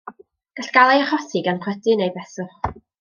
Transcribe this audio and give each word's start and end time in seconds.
Gall 0.59 0.69
gael 0.77 0.93
ei 0.93 1.03
achosi 1.03 1.43
gan 1.49 1.61
chwydu 1.67 1.99
neu 2.01 2.15
beswch. 2.17 2.57